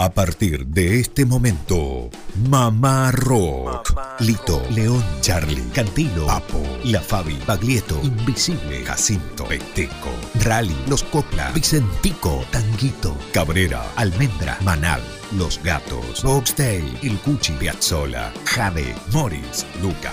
[0.00, 2.08] A partir de este momento,
[2.48, 3.98] Mamá Rock.
[4.20, 10.10] Lito, León, Charlie, Cantilo, Papo, La Fabi, Baglietto, Invisible, Jacinto, Peteco,
[10.44, 15.02] Rally, Los Copla, Vicentico, Tanguito, Cabrera, Almendra, Manal,
[15.32, 20.12] Los Gatos, Boxtail, El Cuchi, Piazzola, Jade, Morris, Luca,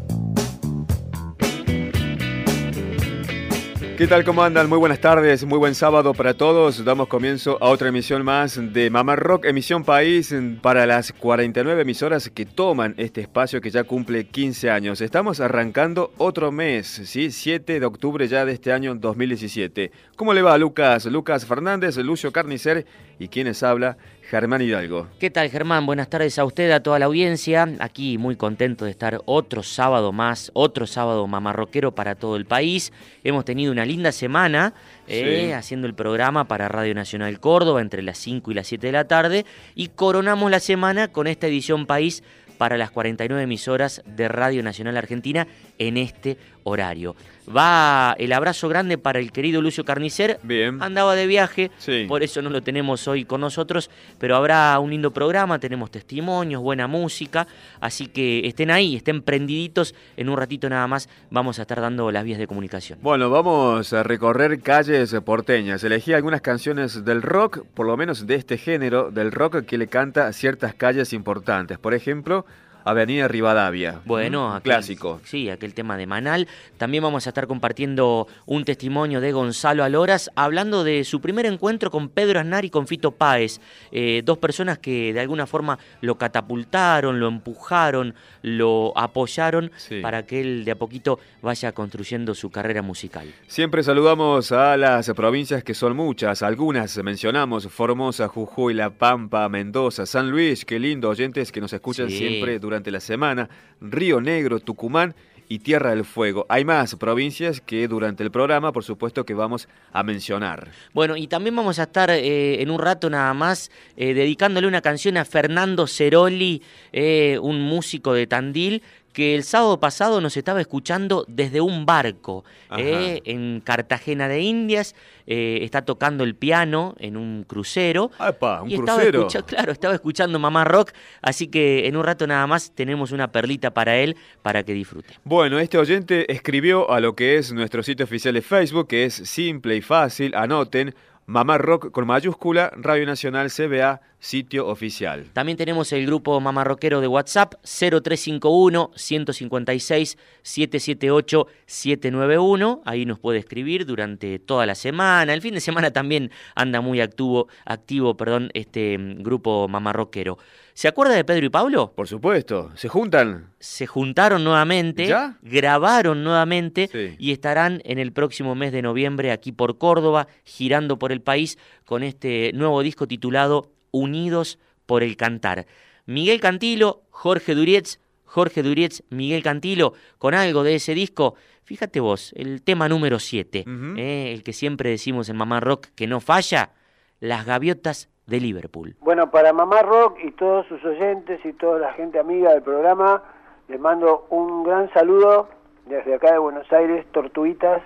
[4.01, 4.23] ¿Qué tal?
[4.23, 4.67] ¿Cómo andan?
[4.67, 6.83] Muy buenas tardes, muy buen sábado para todos.
[6.83, 10.33] Damos comienzo a otra emisión más de Mamá Rock, emisión país
[10.63, 15.01] para las 49 emisoras que toman este espacio que ya cumple 15 años.
[15.01, 17.29] Estamos arrancando otro mes, ¿sí?
[17.29, 19.91] 7 de octubre ya de este año 2017.
[20.15, 21.05] ¿Cómo le va Lucas?
[21.05, 22.87] Lucas Fernández, Lucio Carnicer
[23.21, 25.07] y quienes habla, Germán Hidalgo.
[25.19, 25.85] ¿Qué tal Germán?
[25.85, 27.71] Buenas tardes a usted, a toda la audiencia.
[27.79, 32.91] Aquí muy contento de estar otro sábado más, otro sábado mamarroquero para todo el país.
[33.23, 34.73] Hemos tenido una linda semana
[35.07, 38.93] eh, haciendo el programa para Radio Nacional Córdoba entre las 5 y las 7 de
[38.93, 42.23] la tarde y coronamos la semana con esta edición país
[42.61, 45.47] para las 49 emisoras de Radio Nacional Argentina
[45.87, 47.15] en este horario.
[47.53, 50.39] Va el abrazo grande para el querido Lucio Carnicer.
[50.43, 50.81] Bien.
[50.81, 51.71] Andaba de viaje,
[52.07, 56.61] por eso no lo tenemos hoy con nosotros, pero habrá un lindo programa, tenemos testimonios,
[56.61, 57.47] buena música,
[57.79, 59.95] así que estén ahí, estén prendiditos.
[60.17, 62.99] En un ratito nada más vamos a estar dando las vías de comunicación.
[63.01, 65.83] Bueno, vamos a recorrer calles porteñas.
[65.83, 69.87] Elegí algunas canciones del rock, por lo menos de este género, del rock que le
[69.87, 71.79] canta a ciertas calles importantes.
[71.79, 72.45] Por ejemplo,
[72.83, 74.01] Avenida Rivadavia.
[74.05, 75.21] Bueno, clásico.
[75.23, 76.47] Sí, aquel tema de Manal.
[76.77, 81.91] También vamos a estar compartiendo un testimonio de Gonzalo Aloras hablando de su primer encuentro
[81.91, 83.59] con Pedro Aznar y con Fito Páez.
[83.91, 89.71] Eh, dos personas que de alguna forma lo catapultaron, lo empujaron, lo apoyaron
[90.01, 93.31] para que él de a poquito vaya construyendo su carrera musical.
[93.47, 100.05] Siempre saludamos a las provincias que son muchas, algunas mencionamos, Formosa, Jujuy, La Pampa, Mendoza,
[100.05, 103.49] San Luis, qué lindo oyentes que nos escuchan siempre durante la semana,
[103.81, 105.13] Río Negro, Tucumán
[105.49, 106.45] y Tierra del Fuego.
[106.47, 110.69] Hay más provincias que durante el programa, por supuesto, que vamos a mencionar.
[110.93, 114.79] Bueno, y también vamos a estar eh, en un rato nada más eh, dedicándole una
[114.79, 118.81] canción a Fernando Ceroli, eh, un músico de Tandil,
[119.13, 122.43] que el sábado pasado nos estaba escuchando desde un barco
[122.77, 124.95] eh, en Cartagena de Indias.
[125.27, 128.11] Eh, está tocando el piano en un crucero.
[128.19, 128.61] ¡Epa!
[128.61, 129.27] ¿Un crucero?
[129.45, 130.91] claro, estaba escuchando Mamá Rock.
[131.21, 135.13] Así que en un rato nada más tenemos una perlita para él para que disfrute.
[135.23, 139.13] Bueno, este oyente escribió a lo que es nuestro sitio oficial de Facebook, que es
[139.13, 140.35] simple y fácil.
[140.35, 140.95] Anoten
[141.25, 145.25] Mamá Rock con mayúscula, Radio Nacional CBA, sitio oficial.
[145.33, 152.81] También tenemos el grupo Mamá Rockero de WhatsApp 0351 156 778 791.
[152.85, 155.33] Ahí nos puede escribir durante toda la semana.
[155.33, 160.37] El fin de semana también anda muy activo, activo perdón, este mm, grupo Mamá Rockero.
[160.73, 161.91] ¿Se acuerda de Pedro y Pablo?
[161.95, 163.51] Por supuesto, se juntan.
[163.59, 169.77] Se juntaron nuevamente, grabaron nuevamente y estarán en el próximo mes de noviembre aquí por
[169.77, 175.65] Córdoba, girando por el país con este nuevo disco titulado Unidos por el Cantar.
[176.05, 181.35] Miguel Cantilo, Jorge Durietz, Jorge Durietz, Miguel Cantilo, con algo de ese disco.
[181.63, 183.65] Fíjate vos, el tema número 7,
[183.97, 186.71] eh, el que siempre decimos en Mamá Rock que no falla,
[187.19, 188.95] Las Gaviotas de Liverpool.
[189.01, 193.23] Bueno, para Mamá Rock y todos sus oyentes y toda la gente amiga del programa,
[193.67, 195.49] les mando un gran saludo
[195.85, 197.81] desde acá de Buenos Aires, Tortuitas,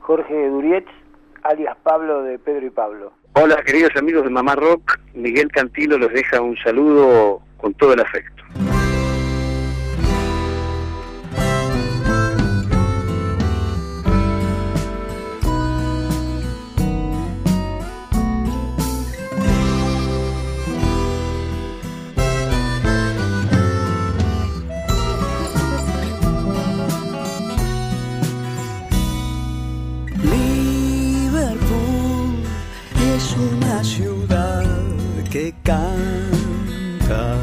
[0.00, 0.88] Jorge Durietz,
[1.42, 3.12] alias Pablo de Pedro y Pablo.
[3.40, 8.00] Hola queridos amigos de Mamá Rock, Miguel Cantilo los deja un saludo con todo el
[8.00, 8.37] afecto.
[35.52, 37.37] Como una gran garganta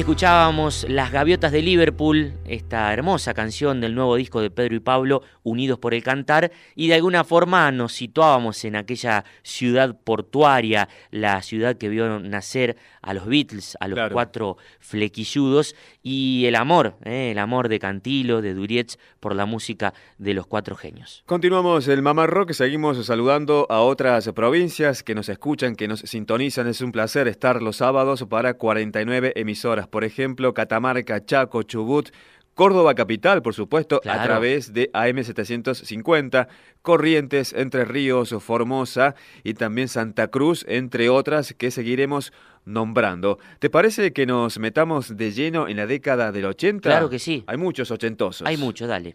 [0.00, 4.80] Ahí escuchábamos Las Gaviotas de Liverpool, esta hermosa canción del nuevo disco de Pedro y
[4.80, 10.88] Pablo, Unidos por el Cantar, y de alguna forma nos situábamos en aquella ciudad portuaria,
[11.10, 16.96] la ciudad que vio nacer a los Beatles, a los cuatro flequilludos, y el amor,
[17.04, 21.22] eh, el amor de Cantilo, de Durietz, por la música de los cuatro genios.
[21.26, 26.68] Continuamos el Mamá Rock, seguimos saludando a otras provincias que nos escuchan, que nos sintonizan.
[26.68, 32.10] Es un placer estar los sábados para 49 emisoras, por ejemplo, Catamarca, Chaco, Chubut,
[32.54, 36.48] Córdoba Capital, por supuesto, a través de AM750,
[36.82, 42.32] Corrientes, Entre Ríos, Formosa y también Santa Cruz, entre otras que seguiremos
[42.64, 43.38] nombrando.
[43.60, 46.88] ¿Te parece que nos metamos de lleno en la década del 80?
[46.88, 47.44] Claro que sí.
[47.46, 48.46] Hay muchos ochentosos.
[48.46, 49.14] Hay muchos, dale.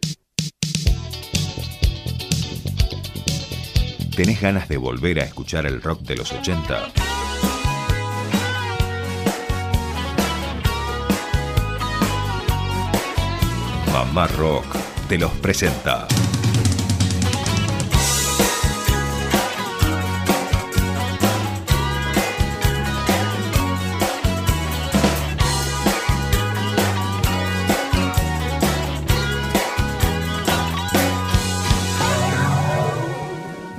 [4.16, 7.15] ¿Tenés ganas de volver a escuchar el rock de los 80?
[13.96, 14.76] Mamá Rock
[15.08, 16.06] te los presenta.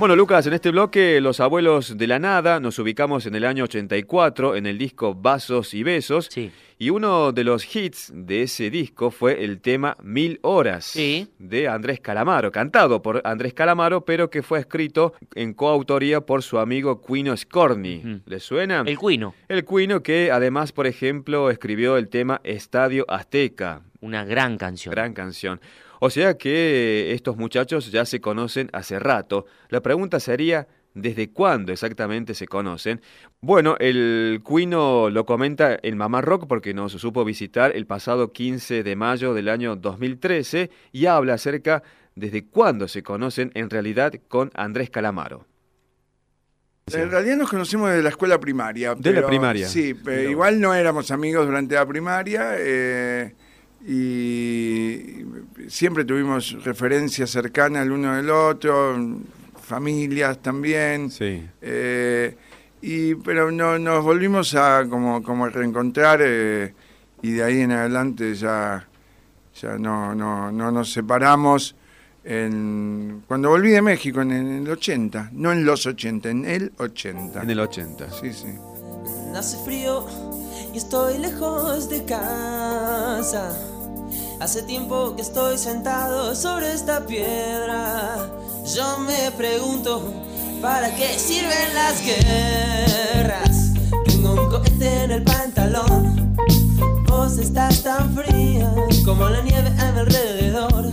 [0.07, 3.65] Bueno, Lucas, en este bloque, Los Abuelos de la Nada, nos ubicamos en el año
[3.65, 6.29] 84 en el disco Vasos y Besos.
[6.31, 6.49] Sí.
[6.77, 11.99] Y uno de los hits de ese disco fue el tema Mil Horas de Andrés
[11.99, 17.35] Calamaro, cantado por Andrés Calamaro, pero que fue escrito en coautoría por su amigo Quino
[17.35, 18.21] Scorni.
[18.25, 18.85] ¿Le suena?
[18.85, 19.35] El Quino.
[19.49, 23.81] El Quino que además, por ejemplo, escribió el tema Estadio Azteca.
[23.99, 24.93] Una gran canción.
[24.93, 25.59] Gran canción.
[25.99, 29.45] O sea que estos muchachos ya se conocen hace rato.
[29.69, 33.01] La pregunta sería, ¿desde cuándo exactamente se conocen?
[33.41, 38.83] Bueno, el Cuino lo comenta en Mamá Rock porque nos supo visitar el pasado 15
[38.83, 41.83] de mayo del año 2013 y habla acerca
[42.15, 45.45] desde cuándo se conocen en realidad con Andrés Calamaro.
[46.91, 48.95] En realidad nos conocimos desde la escuela primaria.
[48.95, 49.67] De la primaria.
[49.67, 52.53] Sí, pero igual no éramos amigos durante la primaria.
[52.57, 53.35] Eh,
[53.85, 55.25] y
[55.67, 58.97] siempre tuvimos referencias cercanas el uno del otro,
[59.61, 61.11] familias también.
[61.11, 61.43] Sí.
[61.61, 62.35] Eh,
[62.81, 66.73] y, pero no, nos volvimos a como, como reencontrar eh,
[67.21, 68.87] y de ahí en adelante ya,
[69.59, 71.75] ya no, no, no nos separamos.
[72.23, 77.41] En, cuando volví de México en el 80, no en los 80, en el 80.
[77.41, 78.11] En el 80.
[78.11, 78.53] Sí, sí.
[79.33, 80.05] Hace frío
[80.77, 83.51] estoy lejos de casa.
[84.39, 88.29] Hace tiempo que estoy sentado sobre esta piedra.
[88.75, 90.13] Yo me pregunto,
[90.61, 93.73] ¿para qué sirven las guerras?
[94.05, 96.35] Tengo un cohete en el pantalón.
[97.07, 98.71] Vos estás tan fría
[99.03, 100.91] como la nieve a mi alrededor.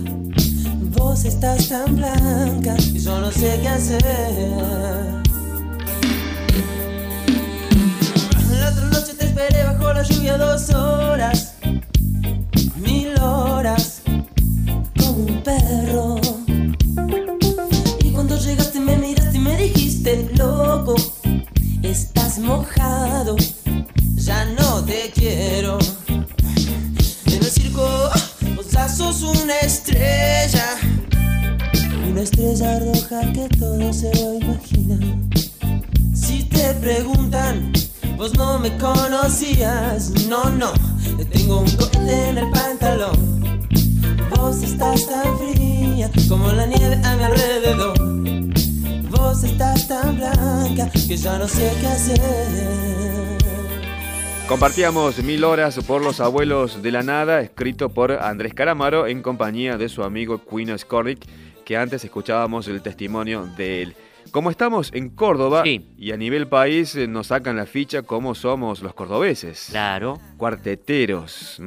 [0.97, 5.24] Vos estás tan blanca y yo no sé qué hacer.
[8.75, 11.54] La otra noche te esperé bajo la lluvia dos horas
[12.76, 14.02] mil horas
[14.99, 16.21] como un perro.
[18.00, 20.95] Y cuando llegaste me miraste y me dijiste, loco,
[21.83, 23.37] estás mojado,
[24.16, 25.78] ya no te quiero.
[26.09, 28.11] En el circo
[28.57, 30.66] vos ya sos una estrella,
[32.11, 34.99] una estrella roja que todo se lo imagina.
[36.14, 37.73] Si te preguntan,
[38.16, 40.73] vos no me conocías, no, no
[41.30, 43.68] tengo un cohete en el pantalón.
[44.37, 47.99] Vos estás tan fría como la nieve a mi alrededor.
[49.11, 52.21] Vos estás tan blanca que ya no sé qué hacer.
[54.49, 59.78] Compartíamos Mil Horas por los Abuelos de la Nada, escrito por Andrés Caramaro en compañía
[59.78, 61.25] de su amigo Queen Scorrick,
[61.64, 63.97] que antes escuchábamos el testimonio de él.
[64.31, 68.83] Como estamos en Córdoba y a nivel país eh, nos sacan la ficha como somos
[68.83, 69.69] los cordobeses.
[69.71, 70.21] Claro.
[70.37, 71.61] Cuarteteros.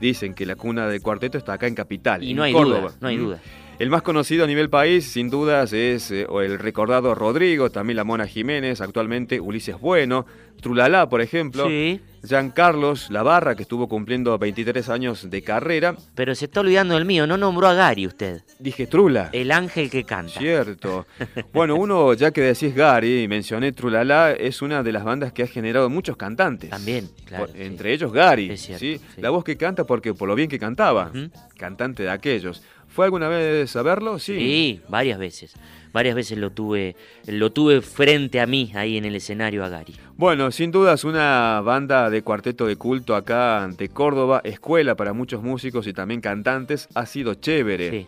[0.00, 2.22] Dicen que la cuna del cuarteto está acá en Capital.
[2.22, 2.80] Y en no hay Córdoba.
[2.80, 3.40] duda, no hay duda.
[3.78, 8.04] El más conocido a nivel país, sin dudas, es eh, el recordado Rodrigo, también la
[8.04, 10.24] Mona Jiménez, actualmente Ulises Bueno,
[10.62, 11.68] Trulalá, por ejemplo.
[11.68, 12.00] Sí.
[12.22, 15.94] Jean Carlos Lavarra, que estuvo cumpliendo 23 años de carrera.
[16.14, 18.42] Pero se está olvidando del mío, no nombró a Gary usted.
[18.58, 19.30] Dije Trula.
[19.32, 20.32] El ángel que canta.
[20.32, 21.06] Cierto.
[21.52, 25.46] bueno, uno, ya que decís Gary, mencioné Trulalá, es una de las bandas que ha
[25.46, 26.70] generado muchos cantantes.
[26.70, 27.48] También, claro.
[27.54, 28.50] entre ellos Gary.
[28.50, 29.00] Es cierto, ¿sí?
[29.18, 31.12] La voz que canta porque por lo bien que cantaba.
[31.56, 32.62] Cantante de aquellos.
[32.96, 34.18] ¿Fue alguna vez a verlo?
[34.18, 34.38] Sí.
[34.38, 35.52] Sí, varias veces.
[35.92, 39.94] Varias veces lo tuve, lo tuve frente a mí ahí en el escenario a Gary.
[40.16, 45.42] Bueno, sin dudas una banda de cuarteto de culto acá de Córdoba, escuela para muchos
[45.42, 48.06] músicos y también cantantes, ha sido chévere.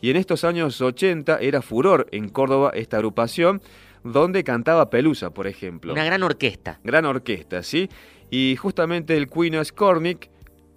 [0.00, 3.60] Y en estos años 80 era furor en Córdoba esta agrupación,
[4.04, 5.92] donde cantaba Pelusa, por ejemplo.
[5.92, 6.78] Una gran orquesta.
[6.84, 7.90] Gran orquesta, ¿sí?
[8.30, 10.30] Y justamente el Quino Skornik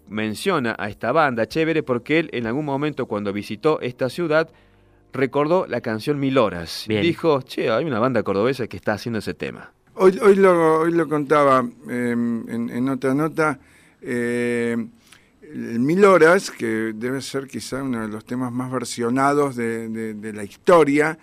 [0.10, 4.50] menciona a esta banda chévere porque él en algún momento cuando visitó esta ciudad
[5.14, 6.86] recordó la canción Mil Horas.
[6.88, 9.72] Dijo, che, hay una banda cordobesa que está haciendo ese tema.
[9.96, 13.60] Hoy, hoy, lo, hoy lo contaba em, en, otra nota.
[14.02, 14.78] Eh,
[15.52, 21.18] Mil Horas, que debe ser quizá uno de los temas más versionados de, la historia.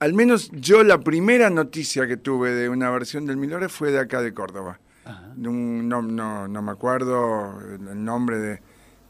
[0.00, 3.90] Al menos yo la primera noticia que tuve de una versión del Mil Horas fue
[3.90, 4.78] de acá de Córdoba.
[5.36, 8.60] No, no, me acuerdo el nombre de,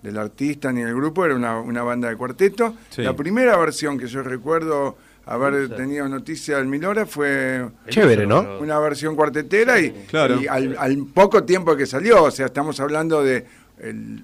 [0.02, 2.74] del artista ni del grupo, era una, banda de cuarteto.
[2.96, 8.58] La primera versión que yo recuerdo haber tenido noticia del Milora fue chévere, ¿no?
[8.60, 10.06] Una versión cuartetera y,
[10.48, 13.46] al, poco tiempo que salió, o sea, estamos hablando de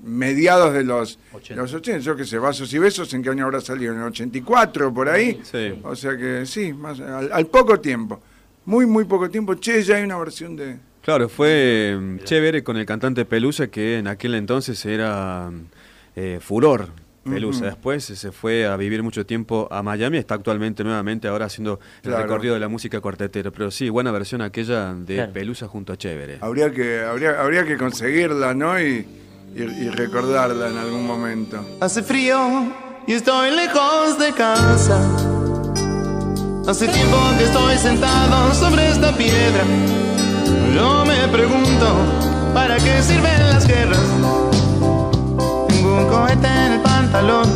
[0.03, 1.63] mediados de los 80.
[1.63, 3.93] los 80, yo qué sé, Vasos y Besos, ¿en qué año habrá salido?
[3.93, 5.41] ¿En el 84, por ahí?
[5.45, 5.79] Sí.
[5.85, 8.21] O sea que sí, más, al, poco tiempo,
[8.65, 10.79] muy, muy poco tiempo, che, ya hay una versión de...
[11.05, 15.51] Claro, fue mm, chévere con el cantante Pelusa, que en aquel entonces era
[16.17, 16.89] eh, furor.
[17.25, 17.65] Pelusa.
[17.65, 22.15] Después se fue a vivir mucho tiempo a Miami, está actualmente nuevamente ahora haciendo el
[22.15, 23.51] recorrido de la música cuartetera.
[23.51, 26.39] Pero sí, buena versión aquella de Pelusa junto a Chévere.
[26.43, 28.79] Habría que, habría, habría que conseguirla, ¿no?
[28.79, 29.07] Y,
[29.57, 31.65] y, recordarla en algún momento.
[31.81, 32.39] Hace frío
[33.07, 35.01] y estoy lejos de casa.
[36.67, 39.65] Hace tiempo que estoy sentado sobre esta piedra.
[40.75, 41.87] Yo me pregunto,
[42.53, 44.01] ¿para qué sirven las guerras?
[45.69, 47.49] Tengo un cohete en el pantalón.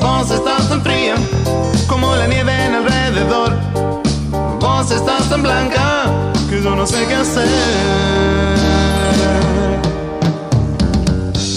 [0.00, 1.16] Vos estás tan fría
[1.86, 3.52] como la nieve en alrededor.
[4.58, 6.06] Vos estás tan blanca
[6.48, 7.48] que yo no sé qué hacer.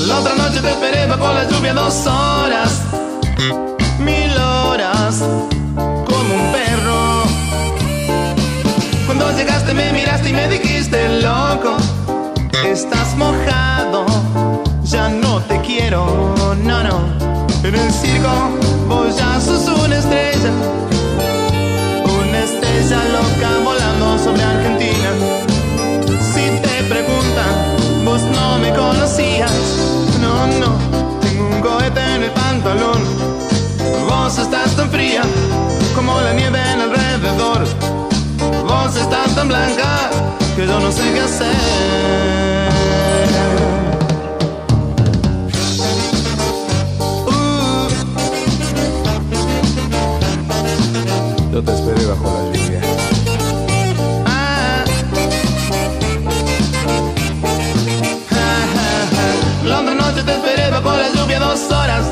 [0.08, 2.82] La otra noche te esperé bajo la lluvia dos horas,
[4.00, 5.24] mil horas,
[9.40, 11.78] llegaste me miraste y me dijiste, loco,
[12.66, 14.06] estás mojado,
[14.84, 16.98] ya no te quiero, no, no.
[17.64, 18.34] En el circo
[18.88, 20.52] vos ya sos una estrella,
[22.22, 25.10] una estrella loca volando sobre Argentina.
[26.34, 27.54] Si te preguntan,
[28.04, 29.52] vos no me conocías
[30.22, 30.70] no, no,
[31.22, 33.02] tengo un cohete en el pantalón.
[34.10, 35.22] Vos estás tan fría
[35.96, 37.89] como la nieve en alrededor.
[38.70, 40.12] Vos estás tan blanca
[40.56, 41.48] que yo no sé qué hacer.
[47.26, 47.90] Uh.
[51.52, 52.82] Yo te esperé bajo la lluvia.
[60.24, 62.06] te esperé bajo la lluvia dos horas,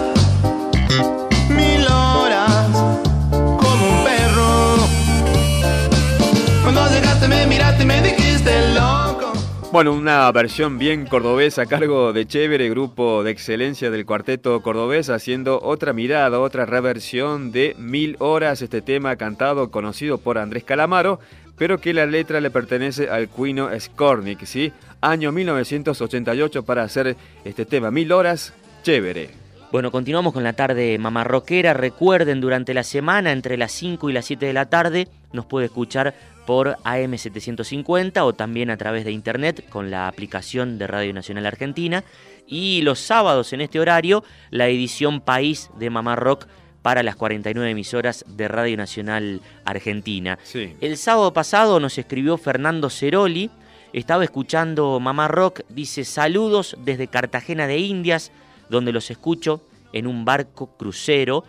[9.69, 15.09] Bueno, una versión bien cordobesa a cargo de Chévere, grupo de excelencia del cuarteto cordobés,
[15.09, 21.19] haciendo otra mirada, otra reversión de Mil Horas, este tema cantado, conocido por Andrés Calamaro,
[21.57, 24.71] pero que la letra le pertenece al Cuino Skornik, ¿sí?
[25.01, 28.53] Año 1988 para hacer este tema, Mil Horas,
[28.83, 29.47] chévere.
[29.69, 31.73] Bueno, continuamos con la tarde mamarroquera.
[31.73, 35.65] Recuerden, durante la semana, entre las 5 y las 7 de la tarde, nos puede
[35.67, 36.13] escuchar
[36.45, 42.03] por AM750 o también a través de internet con la aplicación de Radio Nacional Argentina.
[42.47, 46.47] Y los sábados en este horario, la edición País de Mamá Rock
[46.81, 50.39] para las 49 emisoras de Radio Nacional Argentina.
[50.79, 53.51] El sábado pasado nos escribió Fernando Ceroli,
[53.91, 58.31] estaba escuchando Mamá Rock, dice saludos desde Cartagena de Indias,
[58.69, 59.61] donde los escucho
[59.91, 61.43] en un barco crucero,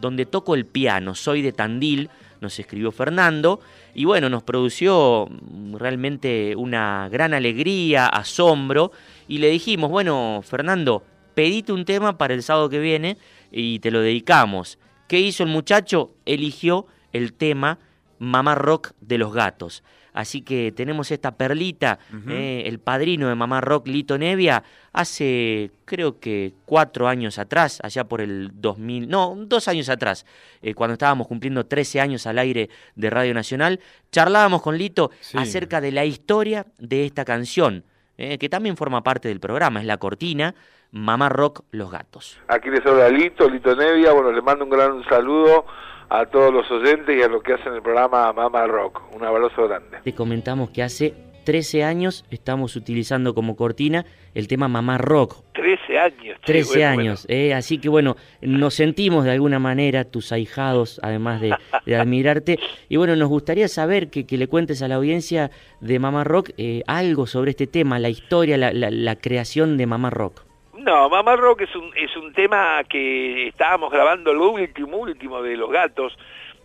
[0.00, 3.60] donde toco el piano, soy de Tandil, nos escribió Fernando,
[3.94, 5.28] y bueno, nos produció
[5.72, 8.92] realmente una gran alegría, asombro,
[9.28, 11.02] y le dijimos, bueno, Fernando,
[11.34, 13.18] pedite un tema para el sábado que viene,
[13.50, 14.78] y te lo dedicamos.
[15.08, 16.10] ¿Qué hizo el muchacho?
[16.24, 17.78] Eligió el tema
[18.18, 19.82] Mamá Rock de los Gatos.
[20.16, 26.18] Así que tenemos esta perlita, eh, el padrino de Mamá Rock, Lito Nevia, hace creo
[26.18, 30.24] que cuatro años atrás, allá por el 2000, no, dos años atrás,
[30.62, 33.78] eh, cuando estábamos cumpliendo 13 años al aire de Radio Nacional,
[34.10, 37.84] charlábamos con Lito acerca de la historia de esta canción,
[38.16, 40.54] eh, que también forma parte del programa, es la cortina,
[40.92, 42.40] Mamá Rock Los Gatos.
[42.48, 45.66] Aquí les habla Lito, Lito Nevia, bueno, le mando un gran saludo
[46.08, 49.02] a todos los oyentes y a los que hacen el programa Mamá Rock.
[49.14, 49.98] Un abrazo grande.
[50.02, 51.14] Te comentamos que hace
[51.46, 55.44] 13 años estamos utilizando como cortina el tema Mamá Rock.
[55.54, 56.40] 13 años.
[56.44, 61.52] 13 años, Eh, así que bueno, nos sentimos de alguna manera tus ahijados, además de,
[61.96, 62.58] admirarte.
[62.88, 66.82] Y bueno, nos gustaría saber que, le cuentes a la audiencia de Mamá Rock eh,
[66.86, 70.45] algo sobre este tema, la historia, la, la, creación de Mamá Rock.
[70.86, 75.56] No, Mamá Rock es un, es un tema que estábamos grabando lo último, último de
[75.56, 76.16] Los Gatos.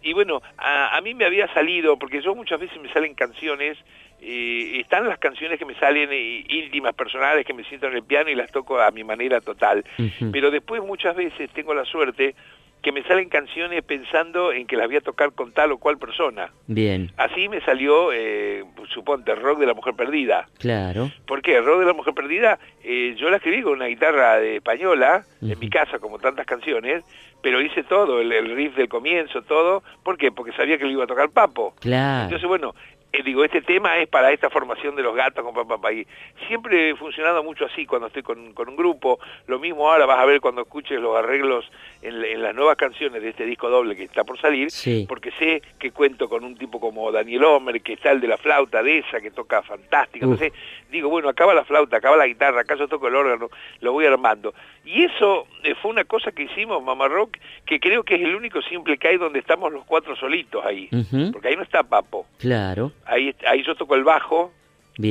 [0.03, 3.77] Y bueno, a, a mí me había salido, porque yo muchas veces me salen canciones
[4.23, 8.03] eh, están las canciones que me salen eh, íntimas, personales, que me siento en el
[8.03, 9.83] piano y las toco a mi manera total.
[10.31, 12.35] Pero después muchas veces tengo la suerte
[12.81, 15.97] que me salen canciones pensando en que las voy a tocar con tal o cual
[15.97, 16.51] persona.
[16.67, 17.11] Bien.
[17.17, 20.47] Así me salió, eh, suponte, Rock de la Mujer Perdida.
[20.57, 21.11] Claro.
[21.27, 21.61] ¿Por qué?
[21.61, 25.59] Rock de la Mujer Perdida, eh, yo la escribí con una guitarra de española, en
[25.59, 27.03] mi casa, como tantas canciones,
[27.41, 29.83] pero hice todo, el, el, riff del comienzo, todo.
[30.03, 30.31] ¿Por qué?
[30.31, 31.73] Porque sabía que lo iba a tocar Papo.
[31.79, 32.23] Claro.
[32.25, 32.73] Entonces, bueno,
[33.13, 36.07] eh, digo, este tema es para esta formación de los gatos con papá y
[36.47, 40.25] siempre he funcionado mucho así cuando estoy con, un grupo, lo mismo ahora vas a
[40.25, 41.69] ver cuando escuches los arreglos
[42.01, 44.69] en, las nuevas canciones de este disco doble que está por salir,
[45.09, 48.37] porque sé que cuento con un tipo como Daniel Homer, que está el de la
[48.37, 50.53] flauta de esa, que toca fantástico, entonces
[50.89, 53.49] digo, bueno, acaba la flauta, acaba la guitarra, acá yo toco el órgano,
[53.81, 54.53] lo voy armando.
[54.83, 58.35] Y eso eh, fue una cosa que hicimos, Mamá Rock, que creo que es el
[58.35, 60.89] único simple que hay donde estamos los cuatro solitos ahí,
[61.31, 62.25] porque ahí no está Papo.
[62.39, 64.51] Claro ahí, ahí yo toco el bajo,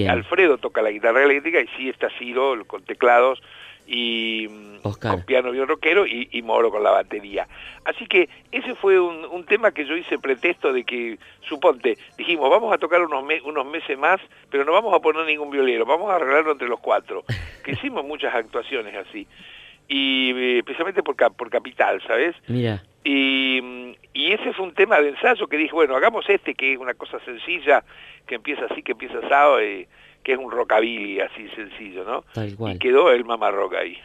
[0.08, 3.42] Alfredo toca la guitarra eléctrica y sí está Ciro con teclados
[3.86, 7.48] y mm, con piano bien rockero y, Moro con la batería.
[7.84, 12.72] Así que ese fue un, tema que yo hice pretexto de que, suponte, dijimos, vamos
[12.72, 16.16] a tocar unos, unos meses más, pero no vamos a poner ningún violero, vamos a
[16.16, 17.24] arreglarlo entre los cuatro.
[17.64, 19.26] Que hicimos muchas actuaciones así.
[19.86, 22.34] Y eh, especialmente por, por Capital, ¿sabes?
[22.48, 22.82] Mira.
[23.04, 26.78] Y, y ese fue un tema de ensayo que dije, bueno, hagamos este, que es
[26.78, 27.82] una cosa sencilla,
[28.26, 32.24] que empieza así, que empieza asado, que es un rockabilly así sencillo, ¿no?
[32.34, 32.76] Tal cual.
[32.76, 33.98] Y quedó el mamá rock ahí.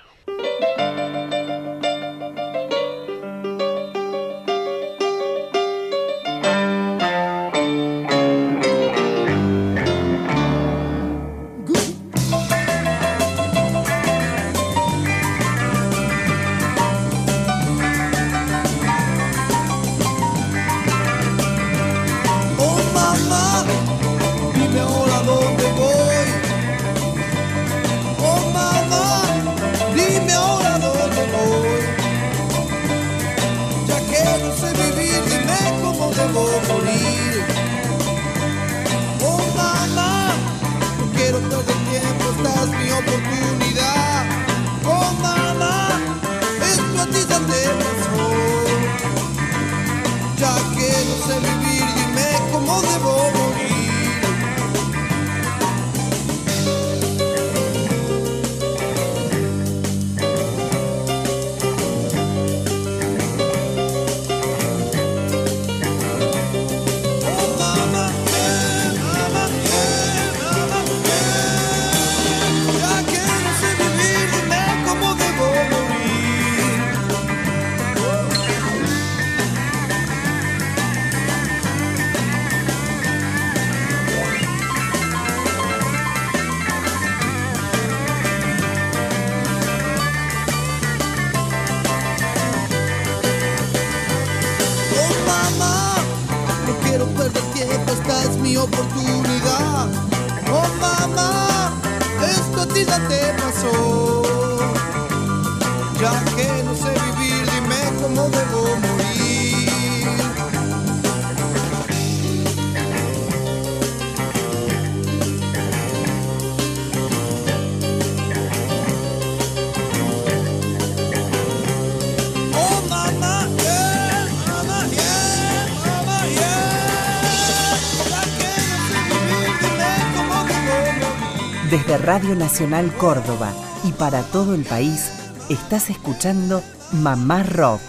[131.98, 133.54] Radio Nacional Córdoba
[133.84, 135.12] y para todo el país,
[135.50, 137.82] estás escuchando Mamá Rock,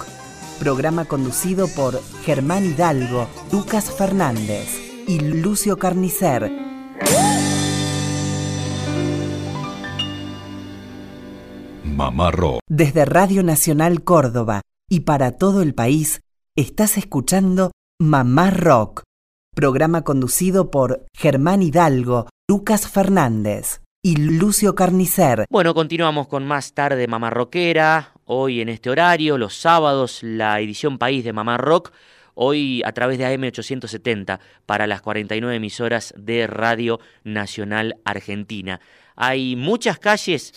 [0.60, 4.68] programa conducido por Germán Hidalgo, Lucas Fernández
[5.08, 6.52] y Lucio Carnicer.
[11.84, 12.60] Mamá Rock.
[12.68, 16.20] Desde Radio Nacional Córdoba y para todo el país,
[16.54, 19.02] estás escuchando Mamá Rock,
[19.54, 25.46] programa conducido por Germán Hidalgo, Lucas Fernández y Lucio Carnicer.
[25.50, 28.12] Bueno, continuamos con más tarde Mamá Rockera.
[28.24, 31.90] Hoy en este horario, los sábados, la edición País de Mamá Rock.
[32.34, 38.80] Hoy a través de AM870 para las 49 emisoras de Radio Nacional Argentina.
[39.16, 40.54] Hay muchas calles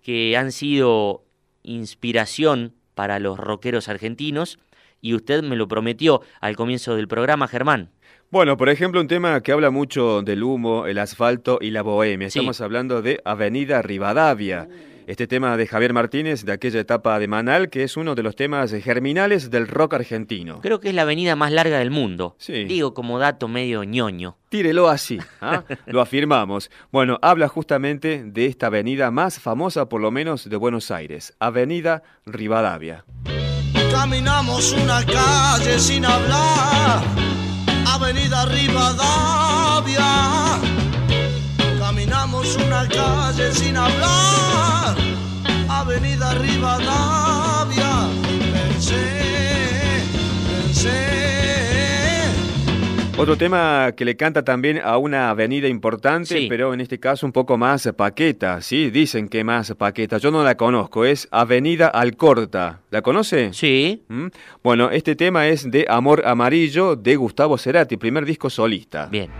[0.00, 1.24] que han sido
[1.64, 4.60] inspiración para los rockeros argentinos
[5.00, 7.90] y usted me lo prometió al comienzo del programa, Germán.
[8.30, 12.28] Bueno, por ejemplo, un tema que habla mucho del humo, el asfalto y la bohemia.
[12.28, 14.68] Estamos hablando de Avenida Rivadavia.
[15.06, 18.34] Este tema de Javier Martínez, de aquella etapa de Manal, que es uno de los
[18.34, 20.60] temas germinales del rock argentino.
[20.60, 22.34] Creo que es la avenida más larga del mundo.
[22.38, 22.64] Sí.
[22.64, 24.36] Digo como dato medio ñoño.
[24.48, 25.62] Tírelo así, ¿ah?
[25.86, 26.72] lo afirmamos.
[26.90, 32.02] Bueno, habla justamente de esta avenida más famosa, por lo menos, de Buenos Aires, Avenida
[32.24, 33.04] Rivadavia.
[33.92, 37.04] Caminamos una calle sin hablar,
[37.96, 40.10] Avenida Rivadavia.
[41.78, 44.94] Caminamos una calle sin hablar,
[45.66, 47.92] Avenida Rivadavia.
[48.52, 50.04] Pensé,
[50.46, 51.25] pensé
[53.18, 57.32] otro tema que le canta también a una avenida importante, pero en este caso un
[57.32, 58.90] poco más paqueta, ¿sí?
[58.90, 60.18] Dicen que más paqueta.
[60.18, 62.80] Yo no la conozco, es Avenida Alcorta.
[62.90, 63.52] ¿La conoce?
[63.54, 64.02] Sí.
[64.08, 64.26] ¿Mm?
[64.62, 69.06] Bueno, este tema es de Amor Amarillo de Gustavo Cerati, primer disco solista.
[69.06, 69.30] Bien.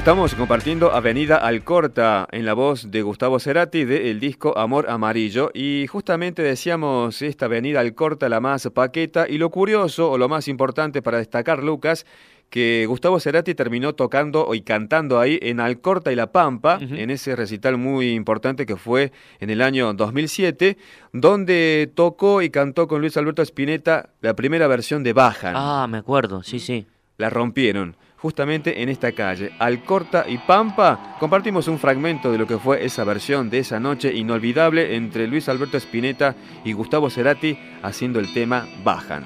[0.00, 5.86] Estamos compartiendo Avenida Alcorta en la voz de Gustavo Cerati del disco Amor Amarillo y
[5.88, 11.02] justamente decíamos esta Avenida Alcorta la más paqueta y lo curioso o lo más importante
[11.02, 12.06] para destacar Lucas
[12.48, 17.36] que Gustavo Cerati terminó tocando y cantando ahí en Alcorta y La Pampa, en ese
[17.36, 20.78] recital muy importante que fue en el año 2007,
[21.12, 25.52] donde tocó y cantó con Luis Alberto Spinetta la primera versión de Bajan.
[25.54, 26.86] Ah, me acuerdo, sí, sí.
[27.18, 32.58] La rompieron justamente en esta calle, Alcorta y Pampa, compartimos un fragmento de lo que
[32.58, 38.20] fue esa versión de esa noche inolvidable entre Luis Alberto Spinetta y Gustavo Cerati haciendo
[38.20, 39.24] el tema Bajan.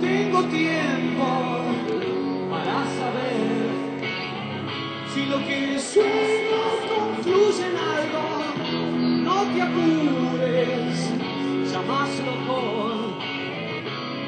[0.00, 1.64] Tengo tiempo
[2.50, 3.70] para saber
[5.12, 5.70] si lo que
[6.88, 8.22] concluye en algo.
[9.24, 11.10] No te apures,
[11.72, 13.18] llamárselo por,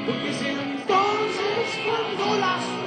[0.07, 2.82] porque es entonces cuando las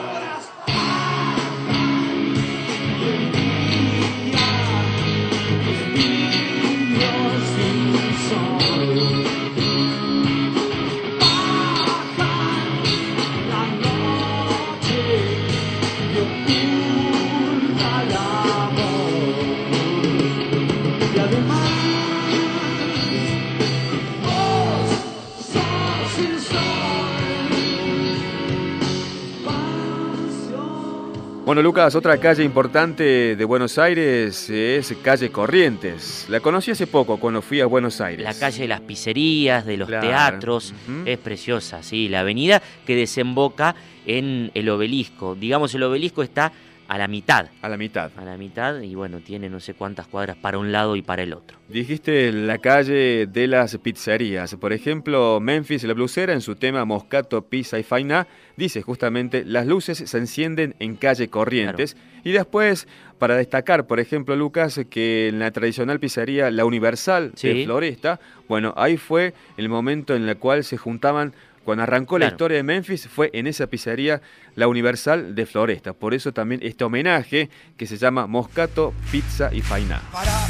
[31.76, 36.26] Lucas, otra calle importante de Buenos Aires es calle Corrientes.
[36.30, 38.24] La conocí hace poco cuando fui a Buenos Aires.
[38.24, 40.74] La calle de las pizzerías, de los teatros,
[41.06, 45.36] es preciosa, sí, la avenida que desemboca en el obelisco.
[45.36, 46.54] Digamos, el obelisco está
[46.88, 47.48] a la mitad.
[47.62, 48.12] A la mitad.
[48.16, 51.24] A la mitad y bueno, tiene no sé cuántas cuadras para un lado y para
[51.24, 51.58] el otro.
[51.68, 54.56] Dijiste la calle de las pizzerías.
[54.56, 58.28] Por ejemplo, Memphis la blusera en su tema Moscato, Pizza y Faina
[58.58, 61.96] dice justamente las luces se encienden en calle Corrientes.
[62.24, 62.88] Y después,
[63.20, 68.74] para destacar, por ejemplo, Lucas, que en la tradicional pizzería La Universal de Floresta, bueno,
[68.78, 73.08] ahí fue el momento en el cual se juntaban cuando arrancó la historia de Memphis
[73.08, 74.22] fue en esa pizzería
[74.54, 75.94] La Universal de Floresta.
[75.94, 80.02] Por eso también este homenaje que se llama Moscato, Pizza y Fainá.
[80.12, 80.48] Para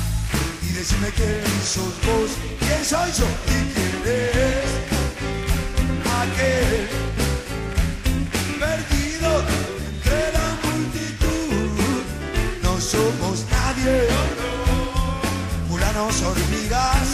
[0.61, 4.85] y decime quién sos vos, quién soy yo y quién eres
[6.21, 7.04] aquel
[12.95, 14.07] somos nadie,
[15.69, 17.07] mulanos hormigas,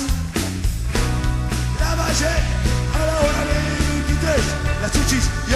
[1.80, 2.34] la valle
[2.96, 3.62] a la hora de
[4.82, 5.52] las chuchis y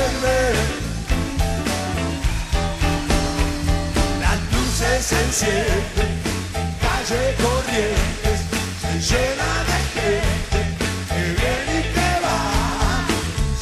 [4.23, 6.11] Las luces se encienden,
[6.81, 8.39] calle Corrientes
[8.81, 10.59] se llena de gente
[11.09, 12.39] que viene y que va.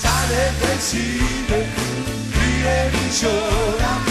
[0.03, 1.59] Sale del cine,
[2.35, 4.01] ríen y lloran,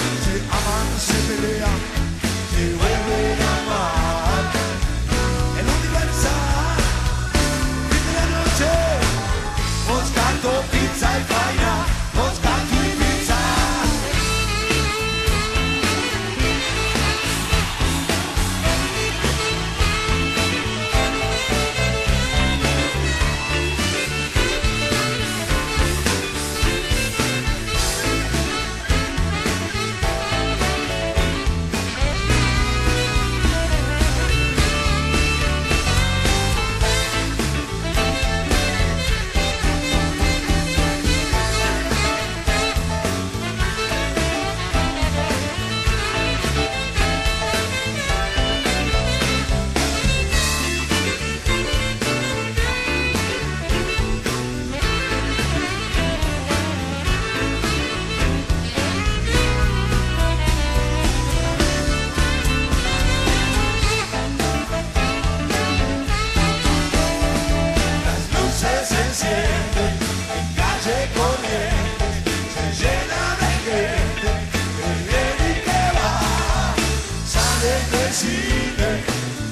[78.22, 78.90] cine,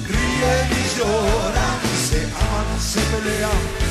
[0.07, 3.90] ríen y lloran, se aman, se pelean,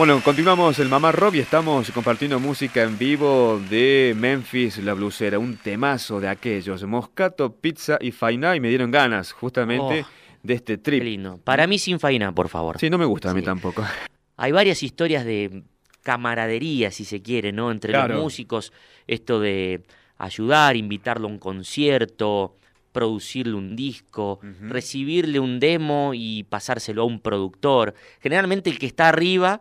[0.00, 5.38] Bueno, continuamos el Mamá Rock y estamos compartiendo música en vivo de Memphis La Blusera,
[5.38, 10.08] un temazo de aquellos, Moscato, Pizza y Fainá, y me dieron ganas justamente Oh,
[10.42, 11.00] de este trip.
[11.00, 11.38] Qué lindo.
[11.44, 12.78] Para mí sin faina, por favor.
[12.80, 13.84] Sí, no me gusta a mí tampoco.
[14.38, 15.64] Hay varias historias de
[16.00, 17.70] camaradería, si se quiere, ¿no?
[17.70, 18.14] Entre Claro.
[18.14, 18.72] los músicos,
[19.06, 19.82] esto de
[20.16, 22.56] ayudar, invitarlo a un concierto,
[22.92, 27.92] producirle un disco, recibirle un demo y pasárselo a un productor.
[28.22, 29.60] Generalmente el que está arriba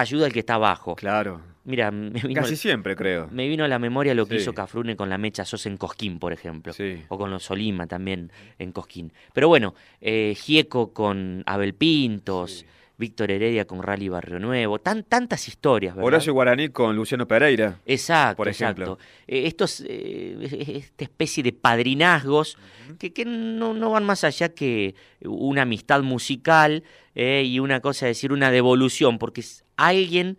[0.00, 0.94] ayuda al que está abajo.
[0.96, 1.40] Claro.
[1.64, 3.28] Mira, me vino, Casi siempre, creo.
[3.30, 4.42] me vino a la memoria lo que Sí.
[4.42, 6.72] hizo Cafrune con la Mecha Sos en Cosquín, por ejemplo.
[6.72, 7.02] Sí.
[7.08, 9.12] O con los Solima también en Cosquín.
[9.34, 12.64] Pero bueno, eh, Gieco con Abel Pintos,
[12.98, 16.06] Víctor Heredia con Rally Barrio Nuevo, tan, tantas historias, ¿verdad?
[16.06, 17.78] Horacio Guaraní con Luciano Pereira.
[17.86, 18.84] Exacto, por ejemplo.
[18.84, 19.04] exacto.
[19.28, 22.58] Eh, estos, eh, esta especie de padrinazgos
[22.98, 26.82] que, que no, no van más allá que una amistad musical
[27.14, 29.44] eh, y una cosa, es decir, una devolución, porque
[29.76, 30.36] alguien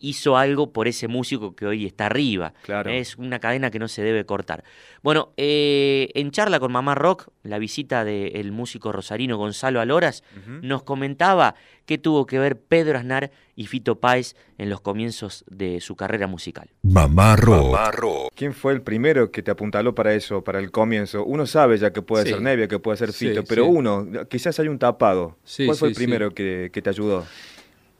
[0.00, 2.54] hizo algo por ese músico que hoy está arriba.
[2.62, 2.90] Claro.
[2.90, 4.64] Es una cadena que no se debe cortar.
[5.02, 10.22] Bueno, eh, en charla con Mamá Rock, la visita del músico rosarino Gonzalo Aloras,
[10.62, 11.54] nos comentaba
[11.86, 16.26] qué tuvo que ver Pedro Aznar y Fito Páez en los comienzos de su carrera
[16.26, 16.68] musical.
[16.82, 18.32] Mamá Rock.
[18.34, 21.24] ¿Quién fue el primero que te apuntaló para eso, para el comienzo?
[21.24, 22.30] Uno sabe ya que puede Sí.
[22.32, 23.70] ser Nevia, que puede ser Sí, Fito, pero sí.
[23.72, 25.38] uno, quizás hay un tapado.
[25.44, 26.34] Sí, ¿Cuál fue el primero sí.
[26.34, 27.24] que, que te ayudó?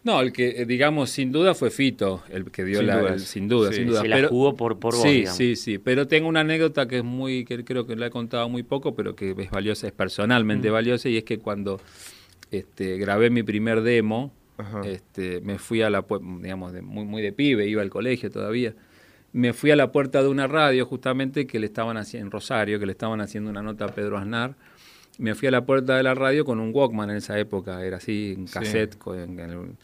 [0.08, 2.98] No, el que, eh, digamos, sin duda fue Fito, el que dio Sin la...
[2.98, 3.12] dudas.
[3.12, 3.76] el- sin duda, Sí.
[3.76, 4.00] sin duda.
[4.00, 5.36] Se la pero, jugó por, por vos, Sí, digamos.
[5.36, 5.78] sí, sí.
[5.78, 8.94] Pero tengo una anécdota que es muy, que creo que la he contado muy poco,
[8.94, 10.72] pero que es valiosa, es personalmente Mm.
[10.72, 11.80] valiosa, y es que cuando
[12.50, 14.80] este, grabé mi primer demo, Ajá.
[14.86, 16.04] este, me fui a la,
[16.40, 18.74] digamos, de- muy, muy de pibe, iba al colegio todavía.
[19.34, 22.80] Me fui a la puerta de una radio justamente que le estaban haciendo en Rosario,
[22.80, 24.54] que le estaban haciendo una nota a Pedro Aznar.
[25.18, 27.96] Me fui a la puerta de la radio con un Walkman en esa época, era
[27.96, 28.54] así, en Sí.
[28.54, 29.76] cassette, con en el-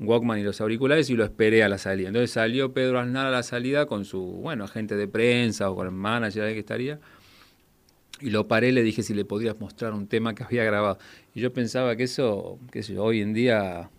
[0.00, 2.08] Walkman y los auriculares y lo esperé a la salida.
[2.08, 5.86] Entonces salió Pedro Aznar a la salida con su, bueno, agente de prensa o con
[5.86, 6.98] el manager ahí que estaría.
[8.20, 10.98] Y lo paré, le dije si le podías mostrar un tema que había grabado.
[11.34, 13.90] Y yo pensaba que eso, que hoy en día,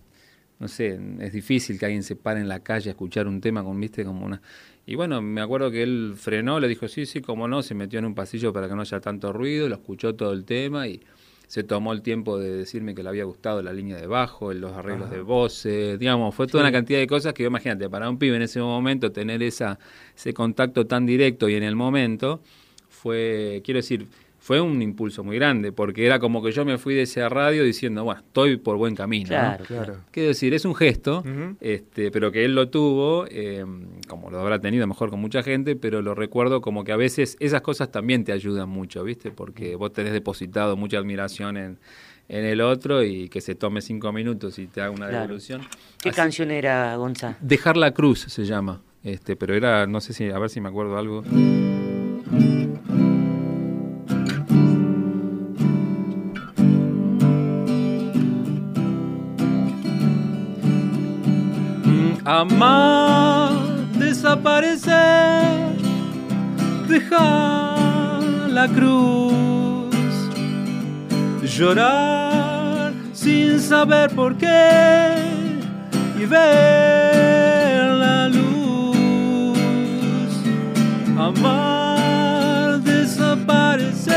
[0.59, 3.63] no sé, es difícil que alguien se pare en la calle a escuchar un tema
[3.63, 4.41] con, viste, como una...
[4.85, 7.99] Y bueno, me acuerdo que él frenó, le dijo, sí, sí, cómo no, se metió
[7.99, 10.99] en un pasillo para que no haya tanto ruido, lo escuchó todo el tema y
[11.47, 14.73] se tomó el tiempo de decirme que le había gustado la línea de bajo, los
[14.73, 16.67] arreglos de voces, digamos, fue toda Sí.
[16.67, 19.79] una cantidad de cosas que imagínate, para un pibe en ese momento tener esa,
[20.15, 22.41] ese contacto tan directo y en el momento
[22.89, 24.07] fue, quiero decir,
[24.45, 27.63] fue un impulso muy grande, porque era como que yo me fui de esa radio
[27.63, 29.23] diciendo, bueno, estoy por buen camino.
[29.23, 29.29] ¿no?
[29.29, 29.97] Claro, claro.
[30.11, 31.23] Quiero decir, es un gesto,
[31.61, 33.63] este, pero que él lo tuvo, eh,
[34.09, 37.37] como lo habrá tenido mejor con mucha gente, pero lo recuerdo como que a veces
[37.39, 39.31] esas cosas también te ayudan mucho, ¿viste?
[39.31, 41.79] Porque vos tenés depositado mucha admiración en,
[42.27, 45.21] en el otro y que se tome cinco minutos y te haga una Claro.
[45.21, 45.61] devolución.
[46.01, 47.37] ¿Qué Así- canción era, Gonza?
[47.39, 50.67] Dejar la cruz se llama, este, pero era, no sé si, a ver si me
[50.67, 51.23] acuerdo algo.
[62.25, 63.51] Amar,
[63.99, 65.75] desaparecer,
[66.87, 69.93] dejar la cruz,
[71.43, 75.15] llorar sin saber por qué
[76.17, 79.57] y ver la luz.
[81.17, 84.13] Amar, desaparecer,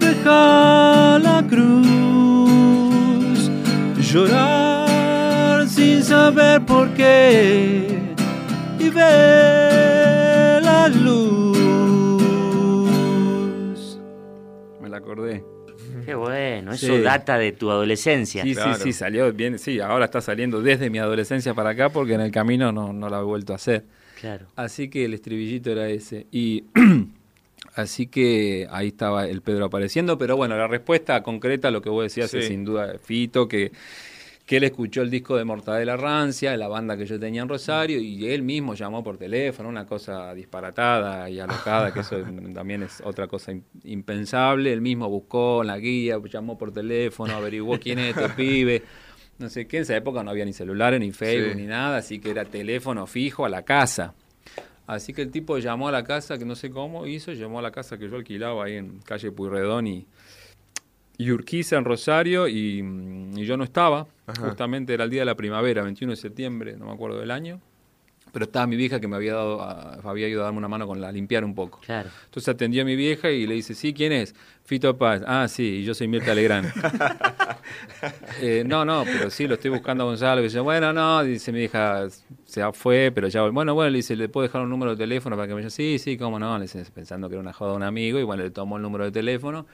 [0.00, 1.80] dejar la cruz,
[4.12, 4.79] llorar
[5.74, 7.86] sin saber por qué
[8.78, 11.58] y ver la luz.
[14.80, 15.44] Me la acordé.
[16.04, 17.02] Qué bueno, eso Sí.
[17.02, 18.42] data de tu adolescencia.
[18.42, 19.58] Sí, sí, sí, salió bien.
[19.58, 23.08] Sí, ahora está saliendo desde mi adolescencia para acá porque en el camino no, no
[23.08, 23.84] la he vuelto a hacer.
[24.20, 24.46] Claro.
[24.56, 26.26] Así que el estribillito era ese.
[26.32, 26.64] Y
[27.74, 30.18] así que ahí estaba el Pedro apareciendo.
[30.18, 33.72] Pero bueno, la respuesta concreta, lo que vos decías, es sin duda Fito, que,
[34.50, 38.00] que él escuchó el disco de Mortadela Rancia, la banda que yo tenía en Rosario,
[38.00, 42.16] y él mismo llamó por teléfono, una cosa disparatada y alocada, que eso
[42.52, 44.72] también es otra cosa im- impensable.
[44.72, 48.82] Él mismo buscó en la guía, llamó por teléfono, averiguó quién es este pibe.
[49.38, 51.60] No sé qué, en esa época no había ni celulares, ni Facebook, Sí.
[51.60, 54.14] ni nada, así que era teléfono fijo a la casa.
[54.88, 57.62] Así que el tipo llamó a la casa, que no sé cómo hizo, llamó a
[57.62, 60.06] la casa que yo alquilaba ahí en calle Puyredón y,
[61.22, 64.06] y Urquiza en Rosario y, mm, y yo no estaba.
[64.26, 64.48] Ajá.
[64.48, 67.60] Justamente era el día de la primavera, 21 de septiembre, no me acuerdo del año.
[68.32, 70.86] Pero estaba mi vieja que me había dado, a- había ido a darme una mano
[70.86, 71.80] con la limpiar un poco.
[71.84, 72.08] Claro.
[72.26, 74.34] Entonces atendió a mi vieja y le dice, sí, ¿quién es?
[74.64, 75.22] Fito Paz.
[75.26, 76.68] Ah, sí, y yo soy Mirta Legrand.
[78.40, 80.40] Eh, no, no, pero sí, lo estoy buscando a Gonzalo.
[80.40, 82.08] Y dice, bueno, no, dice mi hija,
[82.44, 85.36] se fue, pero ya, bueno, bueno, le dice, ¿le puedo dejar un número de teléfono
[85.36, 85.70] para que me llame?
[85.70, 88.22] Sí, sí, cómo no, le dice, pensando que era una joda de un amigo, y
[88.22, 89.66] bueno, le tomó el número de teléfono.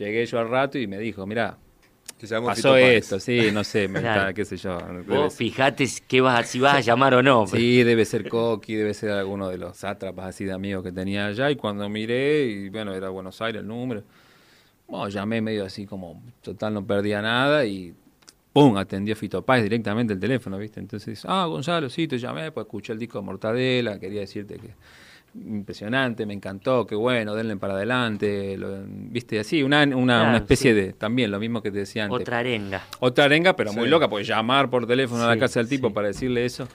[0.00, 4.00] Llegué yo al rato y me dijo, Que llama pasó esto, sí, no sé, me
[4.00, 4.20] Claro.
[4.22, 4.78] está, qué sé yo.
[5.06, 7.46] Vos fijate qué vas, si vas a llamar o no.
[7.46, 11.26] Sí, debe ser Coqui, debe ser alguno de los sátrapas así de amigos que tenía
[11.26, 11.50] allá.
[11.50, 14.02] Y cuando miré, y bueno, era Buenos Aires el número.
[14.88, 17.94] Bueno, llamé medio así como, total, no perdía nada y
[18.54, 18.78] ¡pum!
[18.78, 20.80] Atendió Fito Páez directamente el teléfono, ¿viste?
[20.80, 24.70] Entonces, ah, Gonzalo, sí, te llamé, pues escuché el disco de Mortadela, quería decirte que
[25.34, 29.38] impresionante, me encantó, qué bueno, denle para adelante, lo- ¿viste?
[29.38, 30.80] Así, una, una, Claro, una especie sí.
[30.80, 32.20] de, también, lo mismo que te decía antes.
[32.22, 32.82] Otra arenga.
[33.00, 36.08] Otra arenga, pero muy loca, porque llamar por teléfono a la casa del tipo para
[36.08, 36.68] decirle eso.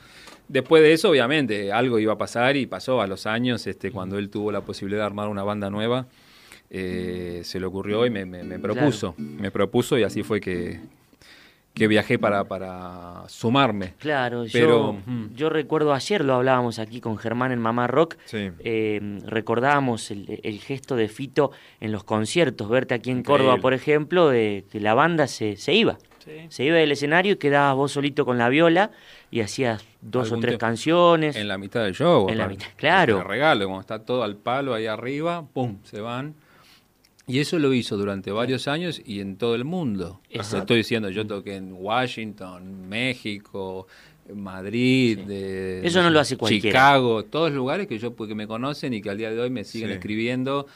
[0.47, 4.18] Después de eso, obviamente, algo iba a pasar y pasó a los años, este, cuando
[4.18, 6.06] él tuvo la posibilidad de armar una banda nueva,
[6.70, 9.16] eh, se le ocurrió y me, me- me propuso.
[9.18, 10.80] Me propuso y así fue que,
[11.76, 13.93] que viajé para, para sumarme.
[13.99, 15.36] Claro, Pero, yo, mm.
[15.36, 18.49] yo recuerdo ayer lo hablábamos aquí con Germán en Mamá Rock, Sí.
[18.59, 21.51] eh, recordábamos el, el gesto de Fito
[21.82, 23.43] en los conciertos, verte aquí en Increíble.
[23.45, 25.97] Córdoba, por ejemplo, de que la banda se, se iba.
[26.49, 28.89] Se iba del escenario y quedabas vos solito con la viola
[29.30, 31.36] y hacías dos o tres canciones.
[31.36, 32.28] En la mitad del show.
[32.30, 33.17] En la mitad, claro.
[33.17, 35.78] Te regalo, como está todo al palo ahí arriba, ¡pum!
[35.84, 36.34] Se van.
[37.28, 40.21] Y eso lo hizo durante varios años y en todo el mundo.
[40.30, 40.57] Exacto.
[40.59, 43.88] estoy diciendo, yo toqué en Washington, México,
[44.34, 46.69] Madrid, de- Eso no lo hace cualquiera.
[46.80, 49.63] Chicago, todos lugares que yo que me conocen y que al día de hoy me
[49.63, 49.93] siguen Sí.
[49.95, 50.67] escribiendo,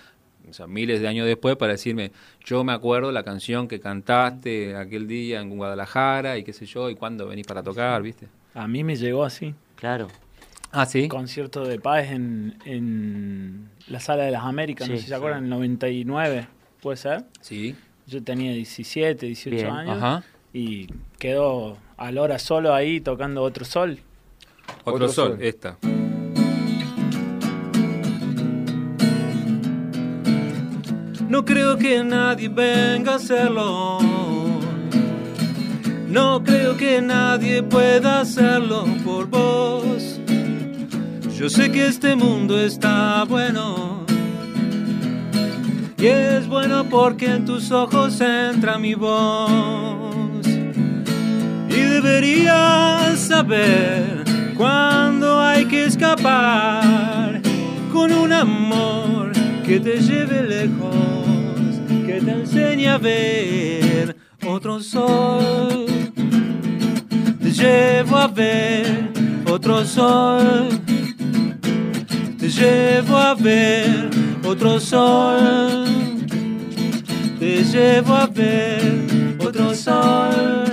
[0.50, 2.12] o sea, miles de años después para decirme,
[2.45, 6.89] yo me acuerdo la canción que cantaste aquel día en Guadalajara y qué sé yo,
[6.89, 8.28] y cuándo venís para tocar, ¿viste?
[8.56, 9.54] A mí me llegó así.
[9.76, 10.08] Claro.
[10.72, 11.07] Ah, sí.
[11.07, 15.39] Concierto de Páez en, en la Sala de las Américas, no sé si se acuerdan,
[15.39, 16.47] en el 99,
[16.82, 17.26] ¿puede ser?
[17.41, 17.76] Sí.
[18.05, 19.67] Yo tenía 17, 18 Bien.
[19.70, 20.24] años Ajá.
[20.53, 23.99] y quedó a la hora solo ahí tocando Otro Sol.
[24.84, 25.41] Otro, Otro sol, sol.
[25.41, 25.78] esta.
[31.28, 33.99] No creo que nadie venga a hacerlo.
[36.07, 40.09] No creo que nadie pueda hacerlo por vos.
[41.40, 44.06] Yo sé que este mundo está bueno.
[45.98, 50.46] Y es bueno porque en tus ojos entra mi voz.
[51.70, 54.26] Y deberías saber
[54.58, 57.42] cuándo hay que escapar
[57.94, 59.32] con un amor
[59.66, 60.94] que te lleve lejos,
[62.06, 64.14] que te enseñe a ver
[64.46, 65.86] otro sol.
[67.42, 69.14] Te llevo a ver
[69.48, 70.89] otro sol.
[72.50, 74.10] Te llevo a ver
[74.43, 75.86] otro sol.
[77.38, 79.06] Te llevo a ver
[79.39, 80.66] otro sol.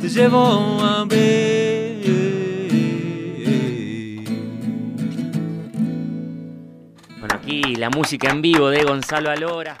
[0.00, 2.02] Te llevo a ver.
[7.20, 9.78] Bueno, aquí la música en vivo de Gonzalo Alora.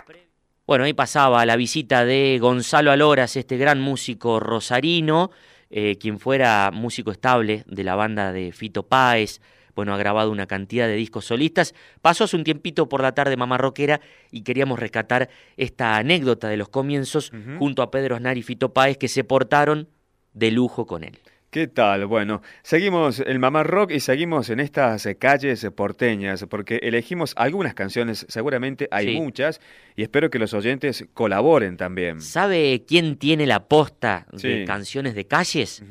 [0.68, 5.32] Bueno, ahí pasaba la visita de Gonzalo Aloras, este gran músico rosarino,
[5.68, 9.40] eh, quien fuera músico estable de la banda de Fito Páez,
[9.78, 11.72] bueno, ha grabado una cantidad de discos solistas.
[12.02, 14.00] Pasó hace un tiempito por la tarde Mamá Roquera
[14.32, 18.98] y queríamos rescatar esta anécdota de los comienzos junto a Pedro Aznar y Fito Páez
[18.98, 19.88] que se portaron
[20.32, 21.20] de lujo con él.
[21.50, 22.06] ¿Qué tal?
[22.06, 27.74] Bueno, seguimos el Mamá Rock y seguimos en estas eh, calles porteñas porque elegimos algunas
[27.74, 29.60] canciones, seguramente hay muchas,
[29.94, 32.20] y espero que los oyentes colaboren también.
[32.20, 35.84] ¿Sabe quién tiene la posta de canciones de calles?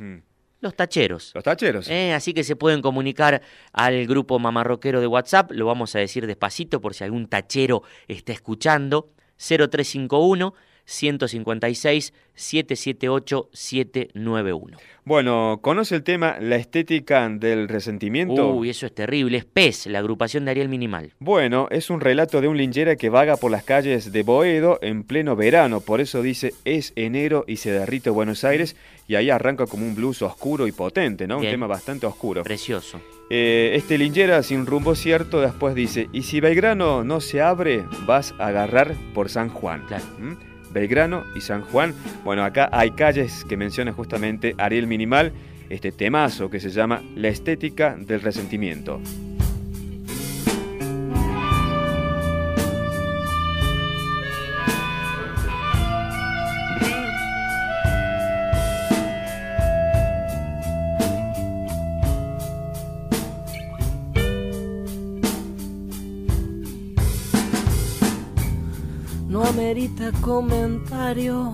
[0.67, 1.31] Los tacheros.
[1.33, 1.89] Los tacheros.
[1.89, 3.41] Eh, así que se pueden comunicar
[3.71, 8.33] al grupo mamarroquero de WhatsApp, lo vamos a decir despacito por si algún tachero está
[8.33, 10.53] escuchando, 0351
[10.87, 14.77] 156 778 791.
[15.03, 18.53] Bueno, ¿conoce el tema La estética del resentimiento?
[18.53, 19.37] Uy, eso es terrible.
[19.37, 21.11] Es PES, la agrupación de Ariel Minimal.
[21.19, 25.03] Bueno, es un relato de un linchera que vaga por las calles de Boedo en
[25.03, 25.81] pleno verano.
[25.81, 28.75] Por eso dice, es enero y se derrite Buenos Aires.
[29.07, 31.37] Y ahí arranca como un blues oscuro y potente, ¿no?
[31.37, 32.43] Un tema bastante oscuro.
[32.43, 33.01] Precioso.
[33.29, 38.33] Eh, este linchera sin rumbo cierto después dice, y si Belgrano no se abre, vas
[38.39, 39.85] a agarrar por San Juan.
[39.87, 40.05] Claro.
[40.17, 40.56] ¿Mm?
[40.71, 41.93] Belgrano y San Juan.
[42.23, 45.33] Bueno, acá hay calles que menciona justamente Ariel Minimal,
[45.69, 49.01] este temazo que se llama La estética del resentimiento.
[70.27, 71.53] Comentario.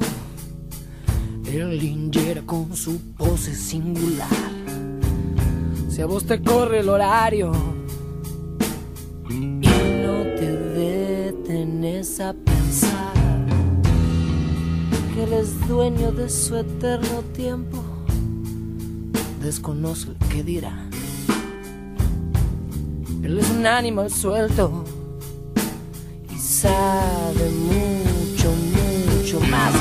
[1.46, 4.28] El linjera con su pose singular.
[5.90, 7.52] Si a vos te corre el horario
[9.30, 13.14] y no te detenes a pensar
[15.14, 17.78] que él es dueño de su eterno tiempo,
[19.40, 20.90] desconoce el que dirá.
[23.22, 24.84] Él es un animal suelto
[26.34, 28.13] y sabe mucho,
[29.34, 29.74] mucho más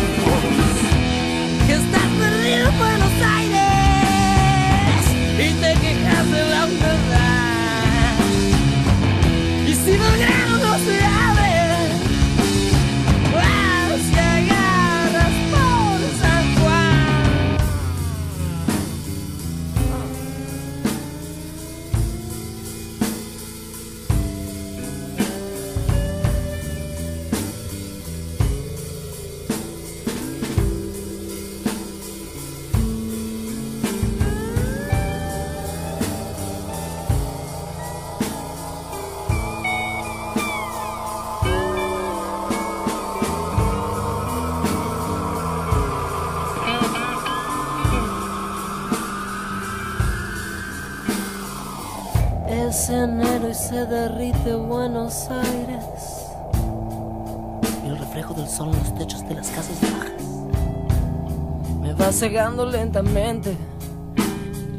[62.22, 63.56] cegando lentamente.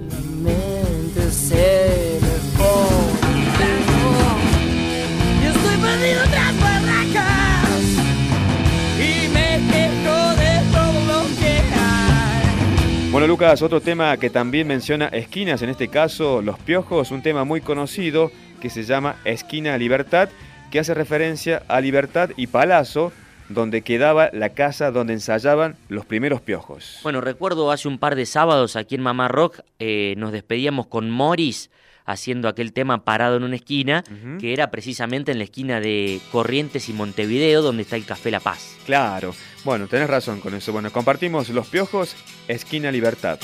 [0.10, 0.20] La
[0.50, 3.44] mente se me pone.
[5.42, 7.82] Y estoy perdido tras barracas.
[8.98, 13.12] Y me quejo de todo lo que hay.
[13.12, 17.44] Bueno, Lucas, otro tema que también menciona esquinas, en este caso Los Piojos, un tema
[17.44, 18.32] muy conocido
[18.62, 20.30] que se llama Esquina Libertad,
[20.72, 23.12] que hace referencia a Libertad y Palazzo,
[23.50, 27.00] donde quedaba la casa donde ensayaban los primeros piojos.
[27.04, 31.10] Bueno, recuerdo hace un par de sábados aquí en Mamá Rock eh, nos despedíamos con
[31.10, 31.70] Morris
[32.06, 34.04] haciendo aquel tema parado en una esquina,
[34.40, 38.40] que era precisamente en la esquina de Corrientes y Montevideo, donde está el Café La
[38.40, 38.76] Paz.
[38.86, 39.34] Claro,
[39.64, 40.74] bueno, tenés razón con eso.
[40.74, 42.16] Bueno, compartimos Los Piojos,
[42.48, 43.40] Esquina Libertad.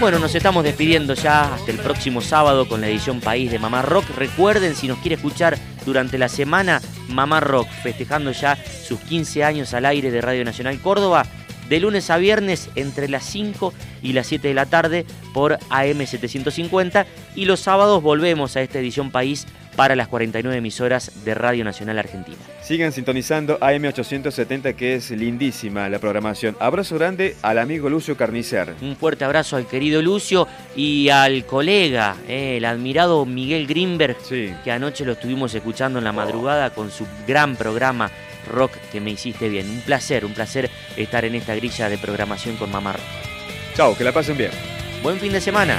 [0.00, 3.82] Bueno, nos estamos despidiendo ya hasta el próximo sábado con la edición País de Mamá
[3.82, 4.06] Rock.
[4.16, 6.80] Recuerden, si nos quiere escuchar durante la semana,
[7.10, 11.26] Mamá Rock, festejando ya sus 15 años al aire de Radio Nacional Córdoba,
[11.68, 17.04] de lunes a viernes entre las 5 y las 7 de la tarde por AM750
[17.36, 19.46] y los sábados volvemos a esta edición País
[19.76, 22.36] para las 49 emisoras de Radio Nacional Argentina.
[22.62, 26.56] Sigan sintonizando AM870 que es lindísima la programación.
[26.60, 28.74] Abrazo grande al amigo Lucio Carnicer.
[28.80, 30.46] Un fuerte abrazo al querido Lucio
[30.76, 36.12] y al colega, eh, el admirado Miguel Grimberg, que anoche lo estuvimos escuchando en la
[36.12, 38.10] madrugada con su gran programa
[38.46, 39.68] Rock que me hiciste bien.
[39.68, 43.02] Un placer, un placer estar en esta grilla de programación con Mamá Rock.
[43.74, 44.50] Chao, que la pasen bien.
[45.02, 45.78] Buen fin de semana.